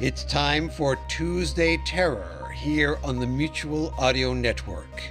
[0.00, 5.02] It's time for Tuesday Terror here on the Mutual Audio Network.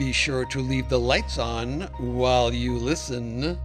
[0.00, 3.56] Be sure to leave the lights on while you listen.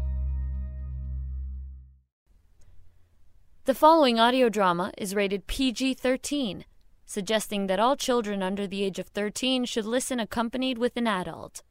[3.66, 6.66] The following audio drama is rated PG 13,
[7.08, 11.64] suggesting that all children under the age of 13 should listen accompanied with an adult.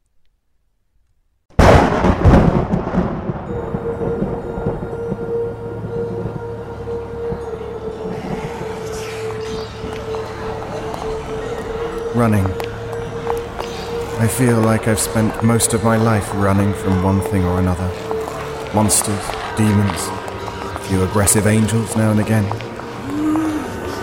[12.21, 12.45] Running.
[14.21, 17.89] I feel like I've spent most of my life running from one thing or another.
[18.75, 19.25] Monsters,
[19.57, 20.03] demons,
[20.77, 22.47] a few aggressive angels now and again.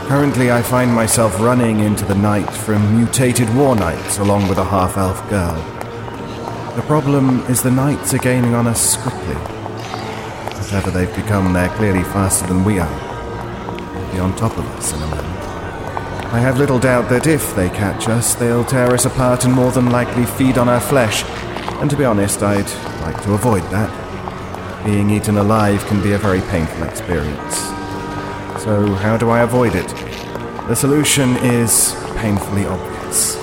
[0.08, 4.66] Currently, I find myself running into the night from mutated war knights along with a
[4.66, 5.54] half elf girl.
[6.76, 9.36] The problem is the knights are gaining on us quickly.
[10.56, 13.94] Whatever they've become, they're clearly faster than we are.
[13.94, 15.27] They'll be on top of us in a moment.
[16.38, 19.72] I have little doubt that if they catch us, they'll tear us apart and more
[19.72, 21.24] than likely feed on our flesh.
[21.82, 22.70] And to be honest, I'd
[23.02, 24.86] like to avoid that.
[24.86, 27.56] Being eaten alive can be a very painful experience.
[28.62, 29.88] So, how do I avoid it?
[30.68, 33.36] The solution is painfully obvious.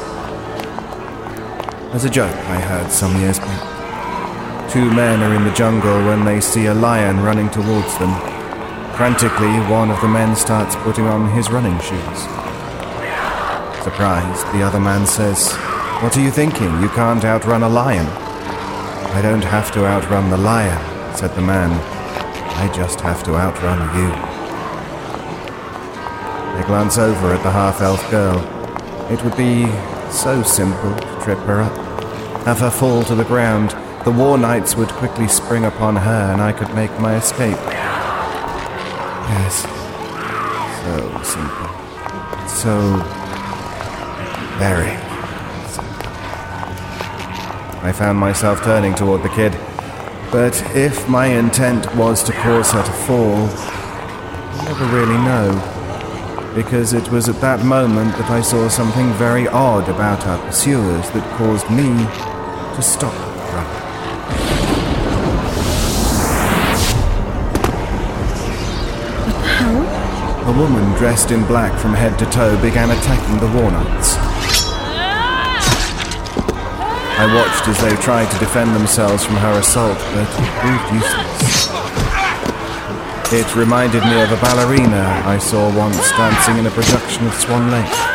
[1.95, 4.71] As a joke I heard some years back.
[4.71, 8.15] Two men are in the jungle when they see a lion running towards them.
[8.95, 12.54] Frantically, one of the men starts putting on his running shoes.
[13.85, 15.53] Surprised, the other man says,
[16.03, 16.81] What are you thinking?
[16.81, 18.07] You can't outrun a lion.
[18.07, 20.81] I don't have to outrun the lion,
[21.15, 21.71] said the man.
[22.57, 24.09] I just have to outrun you.
[26.57, 28.39] They glance over at the half elf girl.
[29.13, 29.67] It would be
[30.11, 31.77] so simple to trip her up,
[32.47, 33.77] have her fall to the ground.
[34.07, 37.59] The war knights would quickly spring upon her, and I could make my escape.
[39.29, 39.61] Yes,
[40.81, 42.49] so simple.
[42.49, 43.24] So
[44.59, 44.93] very.
[47.83, 49.53] I found myself turning toward the kid,
[50.33, 53.49] but if my intent was to cause her to fall,
[54.57, 59.47] I never really know, because it was at that moment that I saw something very
[59.49, 62.07] odd about our pursuers that caused me
[62.77, 63.13] to stop
[63.53, 63.81] running.
[70.47, 74.34] A woman dressed in black from head to toe began attacking the war knights.
[77.17, 80.27] I watched as they tried to defend themselves from her assault, but
[80.59, 81.69] proved useless.
[83.33, 87.71] It reminded me of a ballerina I saw once dancing in a production of Swan
[87.71, 88.15] Lake.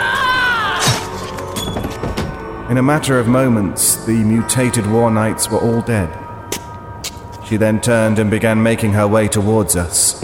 [2.70, 6.10] In a matter of moments, the mutated war knights were all dead.
[7.46, 10.24] She then turned and began making her way towards us.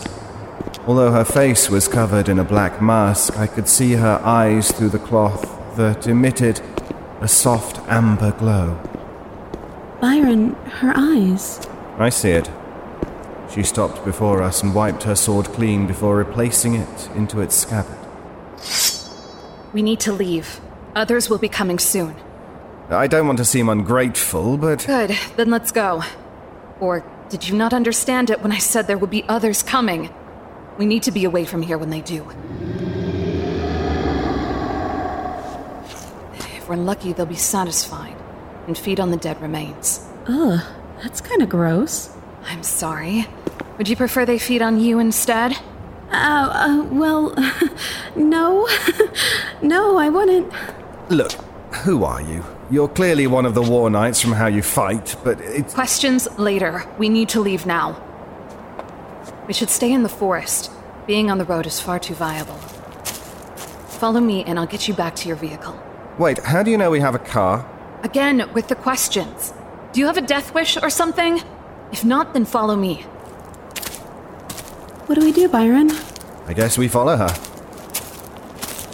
[0.86, 4.90] Although her face was covered in a black mask, I could see her eyes through
[4.90, 6.62] the cloth that emitted
[7.22, 8.80] a soft amber glow.
[10.02, 11.66] Byron, her eyes.
[11.98, 12.50] I see it.
[13.54, 17.98] She stopped before us and wiped her sword clean before replacing it into its scabbard.
[19.74, 20.60] We need to leave.
[20.96, 22.16] Others will be coming soon.
[22.90, 26.04] I don't want to seem ungrateful, but Good, then let's go.
[26.80, 30.14] Or did you not understand it when I said there would be others coming?
[30.78, 32.28] We need to be away from here when they do.
[36.66, 38.16] If we're lucky, they'll be satisfied
[38.66, 40.04] and feed on the dead remains.
[40.28, 40.60] Ugh,
[41.04, 42.10] that's kind of gross.
[42.48, 43.28] I'm sorry.
[43.78, 45.52] Would you prefer they feed on you instead?
[46.12, 47.36] Uh, uh well,
[48.16, 48.68] no.
[49.62, 50.52] no, I wouldn't.
[51.10, 51.34] look,
[51.84, 52.44] who are you?
[52.72, 55.72] You're clearly one of the war knights from how you fight, but it's.
[55.72, 56.84] Questions later.
[56.98, 57.96] We need to leave now.
[59.46, 60.72] We should stay in the forest.
[61.06, 62.58] Being on the road is far too viable.
[64.02, 65.80] Follow me and I'll get you back to your vehicle.
[66.18, 67.70] Wait, how do you know we have a car?
[68.04, 69.54] Again, with the questions.
[69.92, 71.42] Do you have a death wish or something?
[71.92, 73.02] If not, then follow me.
[75.08, 75.92] What do we do, Byron?
[76.48, 77.28] I guess we follow her.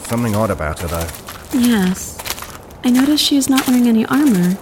[0.06, 1.08] Something odd about her, though.
[1.54, 2.18] Yes.
[2.84, 4.58] I noticed is not wearing any armor.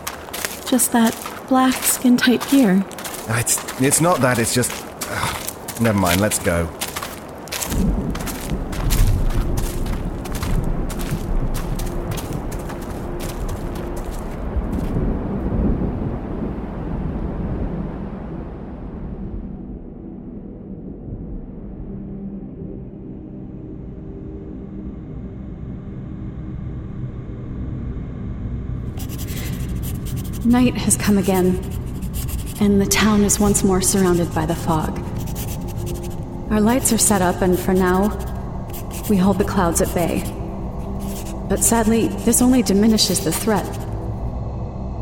[0.67, 1.15] Just that
[1.47, 2.83] black skin tight gear.
[3.29, 4.71] It's, it's not that, it's just.
[5.07, 6.69] ugh, never mind, let's go.
[30.45, 31.57] Night has come again,
[32.61, 34.97] and the town is once more surrounded by the fog.
[36.51, 38.09] Our lights are set up, and for now,
[39.09, 40.23] we hold the clouds at bay.
[41.49, 43.67] But sadly, this only diminishes the threat.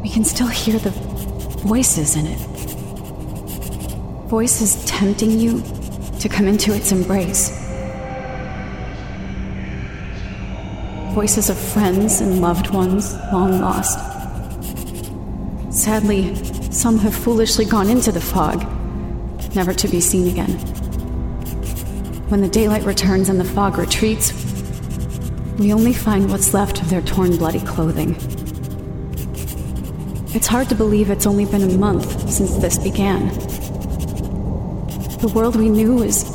[0.01, 2.39] We can still hear the voices in it.
[4.29, 5.61] Voices tempting you
[6.19, 7.66] to come into its embrace.
[11.17, 13.97] Voices of friends and loved ones long lost.
[15.71, 16.35] Sadly,
[16.71, 18.63] some have foolishly gone into the fog,
[19.55, 20.51] never to be seen again.
[22.29, 24.31] When the daylight returns and the fog retreats,
[25.57, 28.15] we only find what's left of their torn, bloody clothing.
[30.35, 33.29] It's hard to believe it's only been a month since this began.
[35.17, 36.25] The world we knew is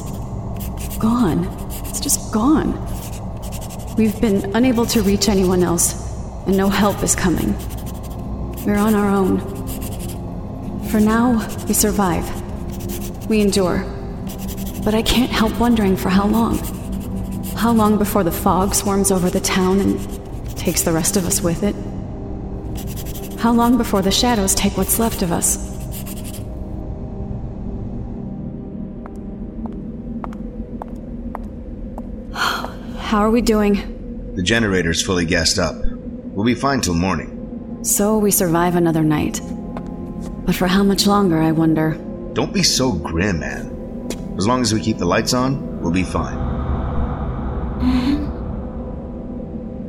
[0.99, 1.45] gone.
[1.87, 2.92] It's just gone.
[3.97, 5.93] We've been unable to reach anyone else,
[6.47, 7.55] and no help is coming.
[8.65, 9.39] We're on our own.
[10.89, 12.27] For now, we survive.
[13.29, 13.85] We endure.
[14.83, 16.59] But I can't help wondering for how long.
[17.55, 21.43] How long before the fog swarms over the town and takes the rest of us
[21.43, 21.77] with it?
[23.41, 25.72] How long before the shadows take what's left of us?
[33.13, 34.33] How are we doing?
[34.37, 35.77] The generator's fully gassed up.
[35.85, 37.85] We'll be fine till morning.
[37.85, 39.39] So we survive another night.
[40.47, 41.91] But for how much longer, I wonder?
[42.33, 44.09] Don't be so grim, man.
[44.39, 46.39] As long as we keep the lights on, we'll be fine.
[47.83, 48.31] Anne?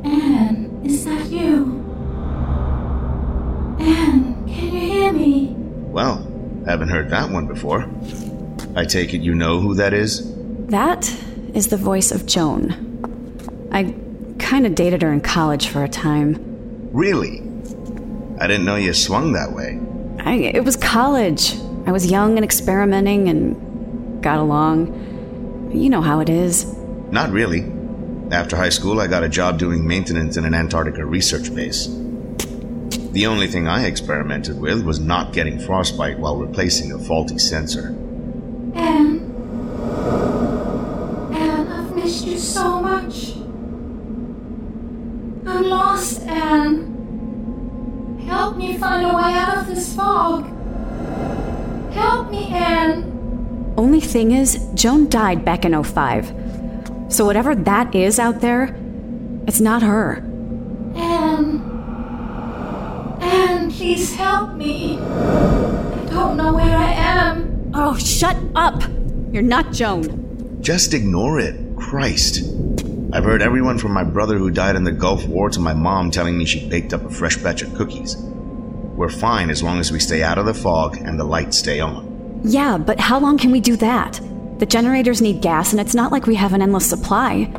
[0.04, 1.82] Anne, is that you?
[3.80, 5.54] Anne, can you hear me?
[5.56, 6.16] Well,
[6.66, 7.88] haven't heard that one before.
[8.76, 10.30] I take it you know who that is?
[10.66, 11.10] That
[11.54, 12.90] is the voice of Joan.
[14.44, 16.36] I kinda dated her in college for a time.
[16.92, 17.40] Really?
[18.38, 19.80] I didn't know you swung that way.
[20.20, 21.54] I, it was college.
[21.86, 25.70] I was young and experimenting and got along.
[25.72, 26.66] You know how it is.
[27.10, 27.64] Not really.
[28.30, 31.86] After high school, I got a job doing maintenance in an Antarctica research base.
[33.12, 37.96] The only thing I experimented with was not getting frostbite while replacing a faulty sensor.
[48.94, 50.44] Help me a way out of this fog.
[51.92, 53.74] Help me, Anne.
[53.76, 56.32] Only thing is, Joan died back in 05.
[57.08, 58.76] So whatever that is out there,
[59.48, 60.18] it's not her.
[60.94, 61.60] Anne.
[63.20, 64.96] Anne, please help me.
[65.00, 67.72] I don't know where I am.
[67.74, 68.80] Oh, shut up!
[69.32, 70.60] You're not Joan.
[70.60, 71.56] Just ignore it.
[71.76, 72.44] Christ.
[73.12, 76.12] I've heard everyone from my brother who died in the Gulf War to my mom
[76.12, 78.16] telling me she baked up a fresh batch of cookies.
[78.96, 81.80] We're fine as long as we stay out of the fog and the lights stay
[81.80, 82.40] on.
[82.44, 84.20] Yeah, but how long can we do that?
[84.58, 87.52] The generators need gas, and it's not like we have an endless supply.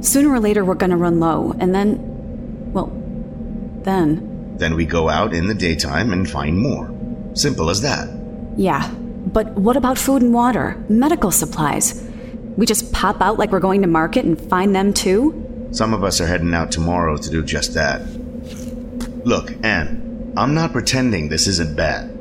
[0.00, 2.72] Sooner or later, we're gonna run low, and then.
[2.72, 2.92] Well,
[3.82, 4.56] then.
[4.56, 6.94] Then we go out in the daytime and find more.
[7.34, 8.08] Simple as that.
[8.56, 8.88] Yeah,
[9.32, 10.76] but what about food and water?
[10.88, 12.04] Medical supplies?
[12.56, 15.68] We just pop out like we're going to market and find them too?
[15.70, 18.02] Some of us are heading out tomorrow to do just that.
[19.24, 22.16] Look, Anne, I'm not pretending this isn't bad.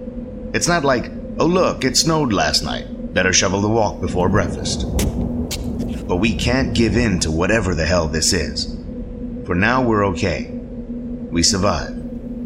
[0.53, 3.13] It's not like, oh look, it snowed last night.
[3.13, 4.85] Better shovel the walk before breakfast.
[6.07, 8.75] But we can't give in to whatever the hell this is.
[9.45, 10.49] For now, we're okay.
[10.51, 11.95] We survive.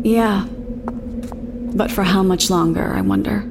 [0.04, 0.48] Yeah.
[0.50, 3.48] But for how much longer, I wonder?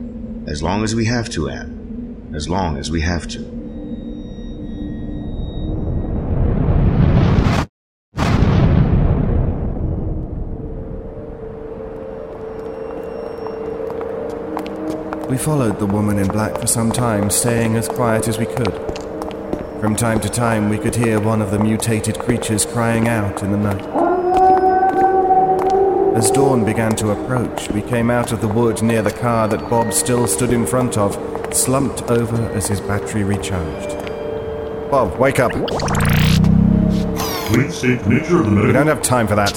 [0.46, 2.32] As long as we have to, Anne.
[2.34, 3.49] As long as we have to.
[15.30, 18.74] We followed the woman in black for some time, staying as quiet as we could.
[19.80, 23.52] From time to time, we could hear one of the mutated creatures crying out in
[23.52, 23.86] the night.
[26.16, 29.70] As dawn began to approach, we came out of the wood near the car that
[29.70, 31.14] Bob still stood in front of,
[31.54, 33.90] slumped over as his battery recharged.
[34.90, 35.52] Bob, wake up.
[37.52, 39.54] Please state the nature of the We don't have time for that.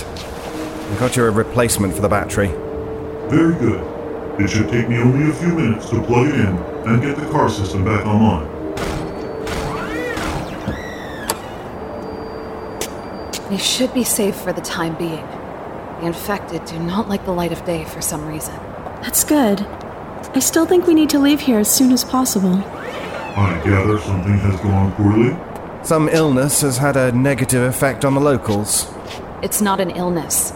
[0.91, 2.49] We got you a replacement for the battery.
[3.27, 3.92] Very good.
[4.39, 7.29] It should take me only a few minutes to plug it in and get the
[7.29, 8.49] car system back online.
[13.49, 15.23] They should be safe for the time being.
[15.99, 18.55] The infected do not like the light of day for some reason.
[19.03, 19.61] That's good.
[19.61, 22.55] I still think we need to leave here as soon as possible.
[22.55, 25.37] I gather something has gone poorly.
[25.85, 28.91] Some illness has had a negative effect on the locals.
[29.43, 30.51] It's not an illness.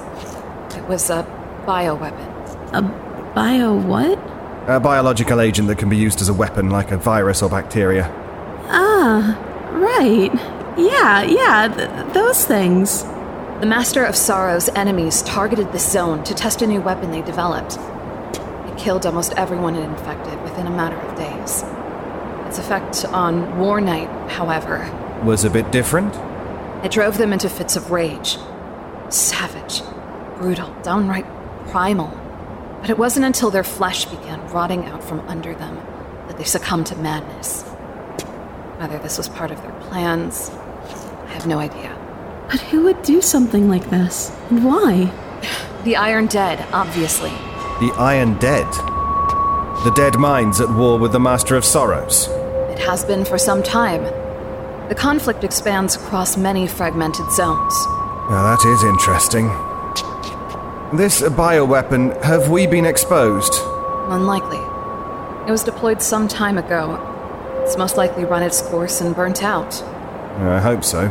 [0.75, 1.23] It was a
[1.67, 2.33] bioweapon.
[2.73, 3.06] A
[3.37, 4.17] bio what?
[4.67, 8.05] A biological agent that can be used as a weapon, like a virus or bacteria.
[8.67, 9.37] Ah,
[9.73, 10.33] right.
[10.75, 13.03] Yeah, yeah, th- those things.
[13.61, 17.77] The Master of Sorrow's enemies targeted this zone to test a new weapon they developed.
[18.71, 21.63] It killed almost everyone it infected within a matter of days.
[22.47, 24.89] Its effect on War Knight, however,
[25.23, 26.11] Was a bit different?
[26.83, 28.39] it drove them into fits of rage.
[29.09, 29.83] Savage,
[30.39, 31.27] brutal, downright
[31.67, 32.09] primal.
[32.81, 35.75] But it wasn't until their flesh began rotting out from under them
[36.27, 37.63] that they succumbed to madness.
[38.79, 41.95] Whether this was part of their plans, I have no idea.
[42.49, 44.31] But who would do something like this?
[44.49, 45.11] And why?
[45.83, 47.31] The Iron Dead, obviously.
[47.79, 48.67] The Iron Dead.
[49.83, 52.27] The dead minds at war with the Master of Sorrows.
[52.71, 54.03] It has been for some time.
[54.89, 57.73] The conflict expands across many fragmented zones.
[58.29, 59.49] Now that is interesting.
[60.93, 63.53] This bioweapon, have we been exposed?
[64.07, 64.59] Unlikely.
[65.45, 66.95] It was deployed some time ago.
[67.65, 69.83] It's most likely run its course and burnt out.
[69.83, 71.09] I hope so.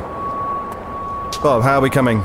[1.43, 2.23] Bob, how are we coming?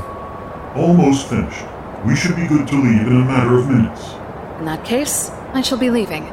[0.74, 1.62] Almost finished.
[2.06, 4.14] We should be good to leave in a matter of minutes.
[4.58, 6.24] In that case, I shall be leaving.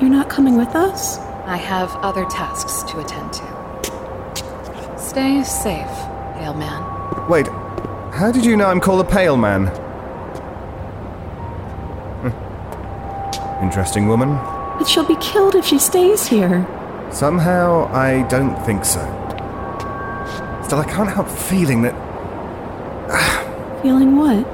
[0.00, 1.18] You're not coming with us?
[1.44, 4.98] I have other tasks to attend to.
[4.98, 5.86] Stay safe,
[6.38, 7.28] Pale Man.
[7.28, 7.48] Wait,
[8.14, 9.81] how did you know I'm called a Pale Man?
[13.62, 14.30] Interesting woman.
[14.78, 16.66] But she'll be killed if she stays here.
[17.12, 19.00] Somehow, I don't think so.
[20.64, 21.94] Still, I can't help feeling that
[23.82, 24.46] Feeling what?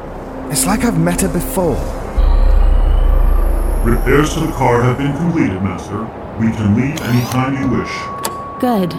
[0.51, 1.77] it's like I've met her before.
[3.85, 6.03] Repairs to the car have been completed, Master.
[6.39, 7.93] We can leave anytime you wish.
[8.61, 8.91] Good.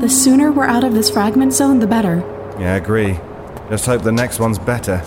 [0.00, 2.18] The sooner we're out of this fragment zone, the better.
[2.58, 3.18] Yeah, I agree.
[3.68, 5.02] Just hope the next one's better.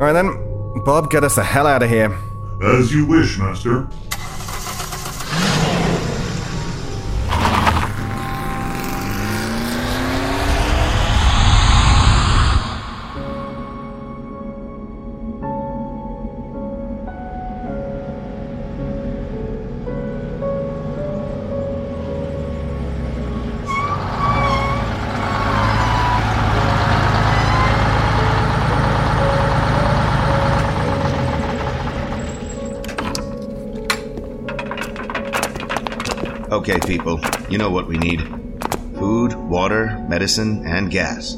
[0.00, 2.16] Alright then, Bob, get us the hell out of here.
[2.62, 3.88] As you wish, Master.
[36.68, 38.20] Okay, people, you know what we need
[38.98, 41.34] food, water, medicine, and gas.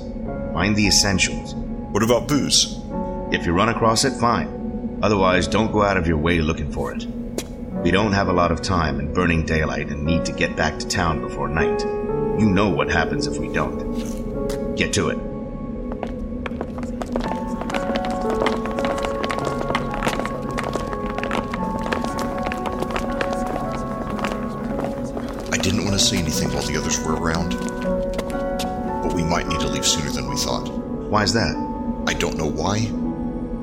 [0.53, 1.55] Find the essentials.
[1.55, 2.81] What about booze?
[3.31, 4.99] If you run across it, fine.
[5.05, 7.07] Otherwise, don't go out of your way looking for it.
[7.85, 10.81] We don't have a lot of time in burning daylight and need to get back
[10.81, 11.81] to town before night.
[12.41, 14.75] You know what happens if we don't.
[14.75, 15.30] Get to it.
[26.91, 27.51] Others were around.
[29.03, 30.69] But we might need to leave sooner than we thought.
[30.69, 31.55] Why is that?
[32.07, 32.87] I don't know why,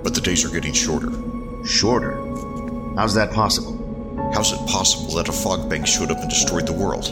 [0.03, 1.11] but the days are getting shorter.
[1.65, 2.15] Shorter?
[2.95, 3.73] How's that possible?
[4.33, 7.07] How's it possible that a fog bank showed up and destroyed the world?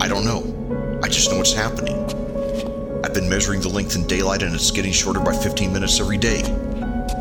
[0.00, 1.00] I don't know.
[1.02, 1.96] I just know it's happening.
[3.04, 6.18] I've been measuring the length in daylight and it's getting shorter by 15 minutes every
[6.18, 6.42] day.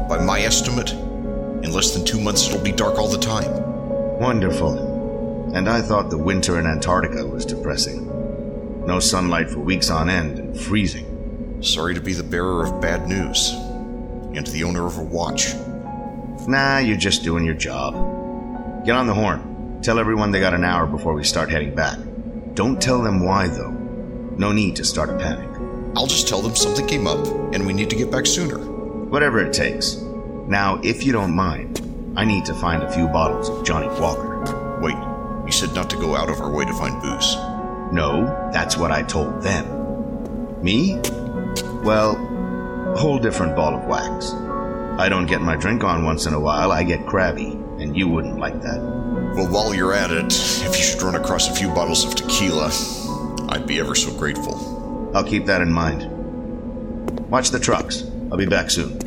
[0.09, 3.51] By my estimate, in less than two months it'll be dark all the time.
[4.19, 4.94] Wonderful.
[5.55, 8.85] And I thought the winter in Antarctica was depressing.
[8.85, 11.63] No sunlight for weeks on end and freezing.
[11.63, 13.51] Sorry to be the bearer of bad news.
[14.35, 15.53] And the owner of a watch.
[16.45, 17.93] Nah, you're just doing your job.
[18.85, 19.79] Get on the horn.
[19.81, 21.97] Tell everyone they got an hour before we start heading back.
[22.53, 23.71] Don't tell them why, though.
[24.37, 25.49] No need to start a panic.
[25.95, 28.57] I'll just tell them something came up and we need to get back sooner.
[28.57, 29.95] Whatever it takes.
[30.47, 31.79] Now, if you don't mind,
[32.17, 34.79] I need to find a few bottles of Johnnie Walker.
[34.81, 34.97] Wait,
[35.45, 37.35] you said not to go out of our way to find booze.
[37.91, 40.63] No, that's what I told them.
[40.63, 40.99] Me?
[41.83, 42.15] Well,
[42.95, 44.31] a whole different ball of wax.
[44.97, 48.07] I don't get my drink on once in a while, I get crabby, and you
[48.07, 48.79] wouldn't like that.
[49.35, 50.33] Well, while you're at it,
[50.65, 52.71] if you should run across a few bottles of tequila,
[53.49, 55.11] I'd be ever so grateful.
[55.13, 56.09] I'll keep that in mind.
[57.29, 58.03] Watch the trucks.
[58.31, 59.04] I'll be back soon.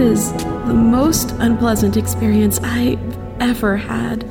[0.00, 2.98] That is the most unpleasant experience I've
[3.38, 4.24] ever had.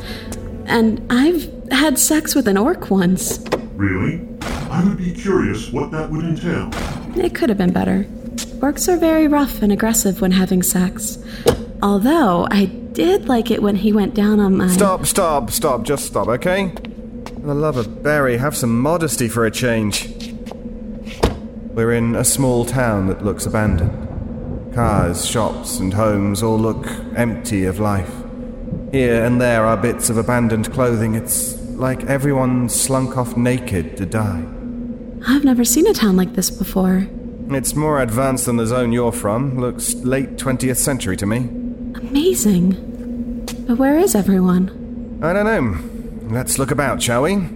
[0.65, 3.39] And I've had sex with an orc once.
[3.75, 4.27] Really?
[4.41, 6.71] I would be curious what that would entail.
[7.23, 8.05] It could have been better.
[8.61, 11.19] Orcs are very rough and aggressive when having sex.
[11.83, 14.67] Although, I did like it when he went down on my.
[14.69, 16.73] Stop, stop, stop, just stop, okay?
[17.25, 20.33] For the love of Barry, have some modesty for a change.
[21.73, 24.08] We're in a small town that looks abandoned.
[24.73, 28.11] Cars, shops, and homes all look empty of life.
[28.91, 31.15] Here and there are bits of abandoned clothing.
[31.15, 34.43] It's like everyone slunk off naked to die.
[35.27, 37.07] I've never seen a town like this before.
[37.49, 39.59] It's more advanced than the zone you're from.
[39.59, 41.37] Looks late 20th century to me.
[41.95, 43.45] Amazing.
[43.67, 45.19] But where is everyone?
[45.21, 46.33] I don't know.
[46.33, 47.49] Let's look about, shall we?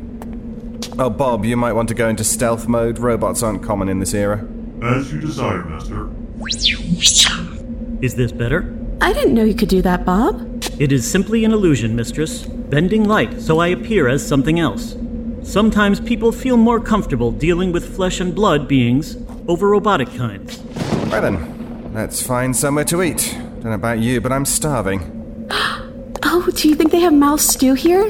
[1.00, 2.98] Oh, Bob, you might want to go into stealth mode.
[3.00, 4.46] Robots aren't common in this era.
[4.82, 6.10] As you desire, Master.
[8.04, 8.78] Is this better?
[9.00, 10.64] I didn't know you could do that, Bob.
[10.78, 12.44] It is simply an illusion, mistress.
[12.46, 14.98] Bending light so I appear as something else.
[15.44, 20.60] Sometimes people feel more comfortable dealing with flesh and blood beings over robotic kinds.
[21.08, 23.38] Right then, let's find somewhere to eat.
[23.40, 25.50] Don't know about you, but I'm starving.
[26.26, 28.10] Oh, do you think they have mouse stew here?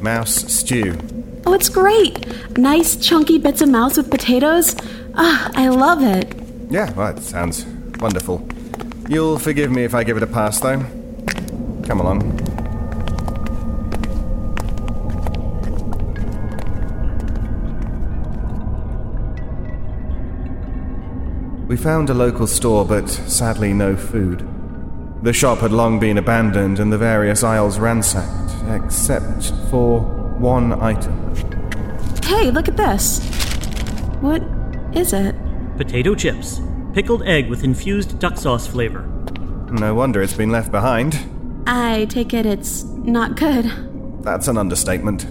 [0.00, 0.96] Mouse stew.
[1.44, 2.56] Oh, it's great.
[2.56, 4.76] Nice chunky bits of mouse with potatoes.
[5.14, 6.32] Ah, I love it.
[6.70, 7.64] Yeah, well, it sounds
[8.00, 8.46] wonderful.
[9.08, 10.80] You'll forgive me if I give it a pass, though.
[11.84, 12.44] Come along.
[21.68, 24.46] We found a local store, but sadly no food.
[25.22, 30.00] The shop had long been abandoned and the various aisles ransacked, except for
[30.38, 31.34] one item.
[32.22, 33.18] Hey, look at this.
[34.20, 34.42] What
[34.94, 35.34] is it?
[35.76, 36.60] Potato chips.
[36.94, 39.02] Pickled egg with infused duck sauce flavor.
[39.72, 41.18] No wonder it's been left behind.
[41.66, 43.64] I take it it's not good.
[44.22, 45.26] That's an understatement.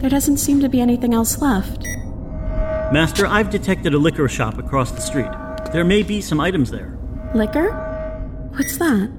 [0.00, 1.84] There doesn't seem to be anything else left.
[2.92, 5.30] Master, I've detected a liquor shop across the street.
[5.70, 6.98] There may be some items there.
[7.34, 7.72] Liquor?
[8.56, 9.12] What's that?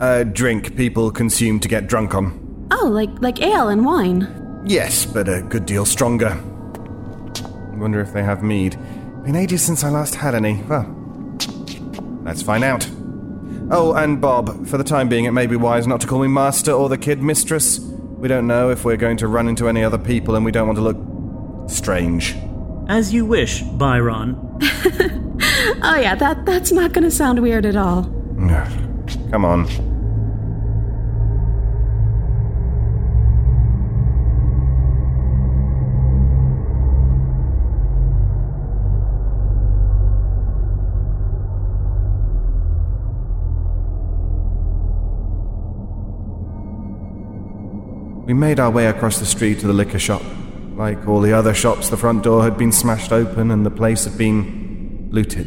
[0.00, 2.68] A drink people consume to get drunk on.
[2.70, 4.62] Oh, like like ale and wine.
[4.66, 6.38] Yes, but a good deal stronger.
[7.72, 8.78] Wonder if they have mead.
[9.24, 10.62] Been ages since I last had any.
[10.64, 10.95] Well,
[12.26, 12.86] let's find out.
[13.70, 16.28] Oh, and Bob, for the time being, it may be wise not to call me
[16.28, 17.78] master or the kid mistress.
[17.78, 20.66] We don't know if we're going to run into any other people and we don't
[20.66, 22.36] want to look strange.
[22.88, 24.42] As you wish, Byron.
[25.82, 28.04] Oh yeah, that that's not gonna sound weird at all.
[29.30, 29.95] Come on.
[48.26, 50.22] We made our way across the street to the liquor shop.
[50.74, 54.04] Like all the other shops, the front door had been smashed open and the place
[54.04, 55.46] had been looted.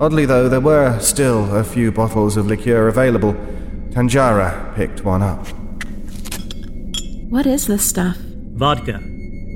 [0.00, 3.34] Oddly, though, there were still a few bottles of liqueur available.
[3.90, 5.46] Tanjara picked one up.
[7.30, 8.16] What is this stuff?
[8.16, 9.00] Vodka.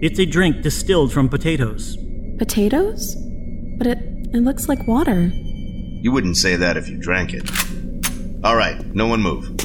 [0.01, 1.99] It's a drink distilled from potatoes.
[2.39, 3.17] Potatoes?
[3.77, 3.99] But it
[4.33, 5.27] it looks like water.
[5.35, 7.43] You wouldn't say that if you drank it.
[8.45, 9.57] All right, no one move.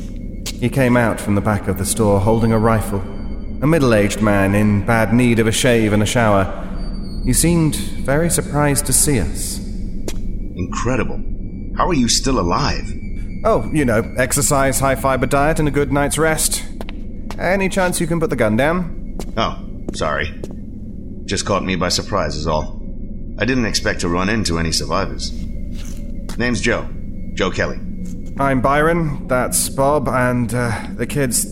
[0.59, 3.01] He came out from the back of the store holding a rifle.
[3.61, 6.61] A middle aged man in bad need of a shave and a shower.
[7.25, 9.59] He seemed very surprised to see us.
[10.55, 11.21] Incredible.
[11.77, 12.91] How are you still alive?
[13.43, 16.63] Oh, you know, exercise, high fiber diet, and a good night's rest.
[17.37, 19.17] Any chance you can put the gun down?
[19.37, 19.61] Oh,
[19.93, 20.41] sorry.
[21.25, 22.81] Just caught me by surprise, is all.
[23.37, 25.31] I didn't expect to run into any survivors.
[26.37, 26.87] Name's Joe.
[27.33, 27.79] Joe Kelly.
[28.37, 31.45] I'm Byron, that's Bob, and uh, the kids.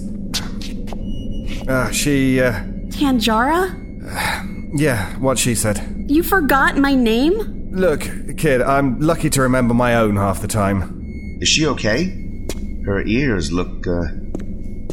[1.66, 2.52] Uh, she, uh,
[2.90, 3.72] Tanjara?
[4.78, 6.06] yeah, what she said.
[6.10, 7.70] You forgot my name?
[7.72, 8.02] Look,
[8.38, 11.38] kid, I'm lucky to remember my own half the time.
[11.40, 12.46] Is she okay?
[12.86, 14.04] Her ears look, uh,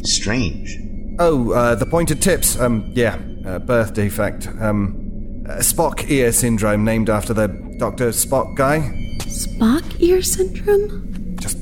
[0.03, 0.77] strange.
[1.19, 2.57] Oh, uh, the pointed tips.
[2.57, 4.47] Um, yeah, uh, birth defect.
[4.61, 7.47] Um, uh, Spock ear syndrome, named after the
[7.79, 8.11] Dr.
[8.11, 8.79] Spock guy.
[9.23, 11.10] Spock ear syndrome?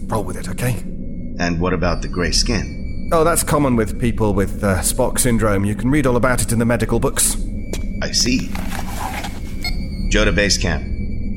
[0.10, 0.72] Just roll with it, okay?
[1.40, 3.10] And what about the gray skin?
[3.14, 5.66] Oh, that's common with people with uh, Spock syndrome.
[5.66, 7.38] You can read all about it in the medical books.
[8.02, 8.50] I see.
[10.10, 10.84] Joe to base camp.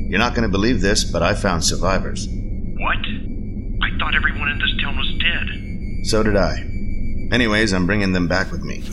[0.09, 2.27] You're not going to believe this, but I found survivors.
[2.27, 2.97] What?
[2.97, 6.07] I thought everyone in this town was dead.
[6.07, 6.57] So did I.
[7.31, 8.83] Anyways, I'm bringing them back with me.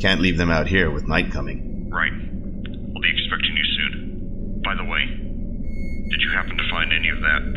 [0.00, 1.88] Can't leave them out here with night coming.
[1.88, 2.12] Right.
[2.12, 4.60] I'll be expecting you soon.
[4.64, 7.49] By the way, did you happen to find any of that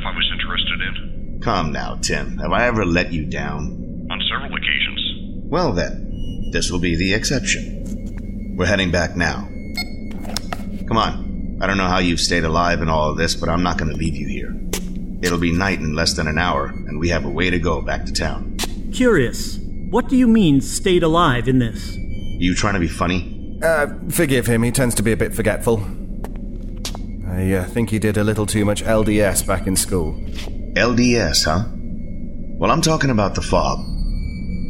[0.00, 1.40] stuff I was interested in?
[1.42, 2.38] Come now, Tim.
[2.38, 4.06] Have I ever let you down?
[4.10, 5.44] On several occasions.
[5.44, 8.56] Well then, This will be the exception.
[8.56, 9.48] We're heading back now.
[10.88, 11.58] Come on.
[11.62, 13.90] I don't know how you've stayed alive in all of this, but I'm not going
[13.90, 14.56] to leave you here.
[15.22, 17.82] It'll be night in less than an hour, and we have a way to go
[17.82, 18.56] back to town.
[18.92, 19.58] Curious.
[19.90, 21.94] What do you mean, stayed alive in this?
[21.94, 23.58] You trying to be funny?
[23.62, 25.86] Uh, forgive him, he tends to be a bit forgetful.
[27.40, 30.12] I uh, think he did a little too much LDS back in school.
[30.76, 31.64] LDS, huh?
[32.58, 33.78] Well, I'm talking about the fog.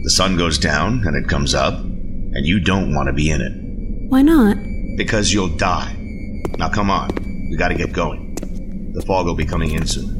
[0.04, 3.40] The sun goes down and it comes up, and you don't want to be in
[3.40, 4.08] it.
[4.08, 4.56] Why not?
[4.96, 5.96] Because you'll die.
[6.58, 7.08] Now come on,
[7.50, 8.36] we gotta get going.
[8.94, 10.16] The fog will be coming in soon.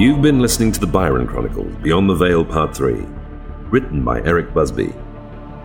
[0.00, 3.04] You've been listening to the Byron Chronicles Beyond the Veil Part 3,
[3.68, 4.94] written by Eric Busby.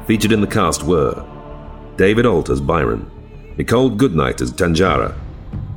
[0.07, 1.25] Featured in the cast were
[1.95, 3.09] David Alt as Byron,
[3.55, 5.17] Nicole Goodnight as Tanjara,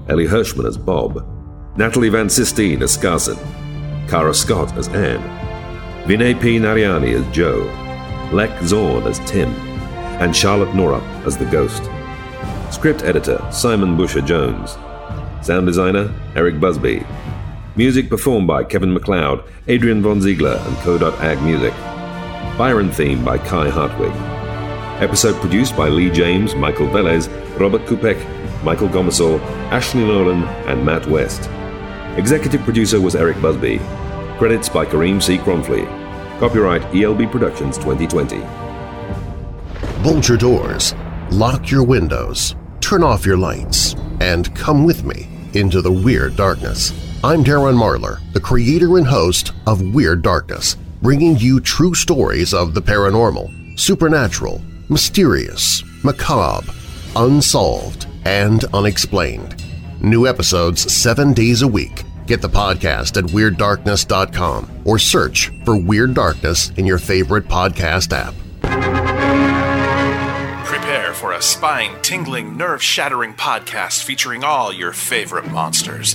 [0.09, 1.25] Ellie Hirschman as Bob,
[1.79, 3.39] Natalie Van Sistine as Scarson,
[4.09, 5.23] Kara Scott as Anne,
[6.09, 6.59] Vinay P.
[6.59, 7.61] Nariani as Joe,
[8.33, 9.51] Lek Zorn as Tim,
[10.21, 11.85] and Charlotte Norup as the Ghost.
[12.75, 14.73] Script editor Simon Busher Jones.
[15.47, 17.07] Sound designer Eric Busby.
[17.79, 21.73] Music performed by Kevin MacLeod, Adrian Von Ziegler, and Co.Ag Music.
[22.59, 24.11] Byron theme by Kai Hartwig.
[25.01, 28.19] Episode produced by Lee James, Michael Velez, Robert Kupek,
[28.65, 29.39] Michael Gomersall,
[29.71, 31.49] Ashley Nolan, and Matt West.
[32.19, 33.79] Executive producer was Eric Busby.
[34.39, 35.39] Credits by Kareem C.
[35.39, 35.87] Cronfley.
[36.41, 38.41] Copyright ELB Productions 2020.
[40.03, 40.97] Bolt your doors,
[41.31, 47.08] lock your windows, turn off your lights, and come with me into the Weird Darkness.
[47.25, 52.75] I'm Darren Marlar, the creator and host of Weird Darkness, bringing you true stories of
[52.75, 56.73] the paranormal, supernatural, mysterious, macabre,
[57.17, 59.61] unsolved, and unexplained.
[60.01, 62.05] New episodes seven days a week.
[62.29, 68.35] Get the podcast at WeirdDarkness.com or search for Weird Darkness in your favorite podcast app.
[70.65, 76.15] Prepare for a spine-tingling, nerve-shattering podcast featuring all your favorite monsters.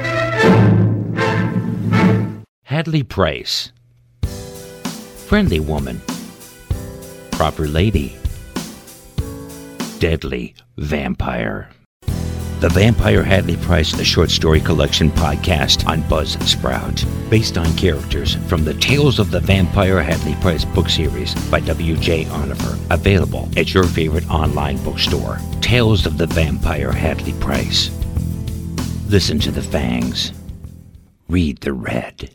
[2.71, 3.73] Hadley Price.
[5.27, 6.01] Friendly woman.
[7.31, 8.15] Proper lady.
[9.99, 11.69] Deadly vampire.
[12.61, 18.63] The Vampire Hadley Price, the short story collection podcast on Buzzsprout, based on characters from
[18.63, 22.23] the Tales of the Vampire Hadley Price book series by W.J.
[22.23, 25.39] Oniver, available at your favorite online bookstore.
[25.59, 27.91] Tales of the Vampire Hadley Price.
[29.09, 30.31] Listen to the fangs.
[31.27, 32.31] Read the red.